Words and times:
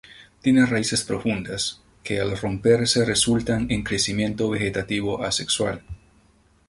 Tiene 0.41 0.65
raíces 0.65 1.03
profundas, 1.03 1.79
que 2.03 2.19
al 2.19 2.35
romperse 2.35 3.05
resultan 3.05 3.69
en 3.69 3.83
crecimiento 3.83 4.49
vegetativo 4.49 5.23
asexual. 5.23 5.83